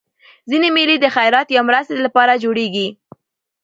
[0.49, 2.87] ځيني مېلې د خیرات یا مرستي له پاره جوړېږي.